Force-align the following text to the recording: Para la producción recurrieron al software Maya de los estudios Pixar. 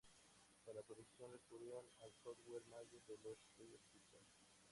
Para 0.65 0.77
la 0.79 0.81
producción 0.81 1.31
recurrieron 1.31 1.85
al 1.99 2.09
software 2.23 2.63
Maya 2.71 2.97
de 3.07 3.17
los 3.23 3.37
estudios 3.37 3.81
Pixar. 3.93 4.23